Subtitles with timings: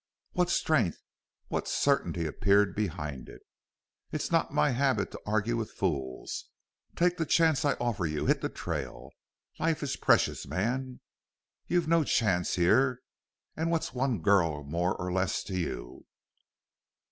[0.31, 0.97] What strength
[1.47, 3.43] what certainty appeared behind it!
[4.11, 6.45] "It's not my habit to argue with fools.
[6.95, 8.25] Take the chance I offer you.
[8.25, 9.11] Hit the trail.
[9.59, 11.01] Life is precious, man!...
[11.67, 13.01] You've no chance here.
[13.55, 16.07] And what's one girl more or less to you?"